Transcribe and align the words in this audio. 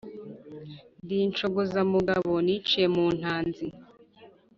Ndi 1.03 1.15
inshogozamugabo, 1.27 2.31
niciye 2.45 2.87
mu 2.95 3.05
ntanzi, 3.17 3.65